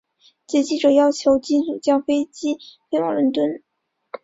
[0.47, 2.57] 劫机者要求机组将飞机
[2.89, 3.61] 飞往伦敦。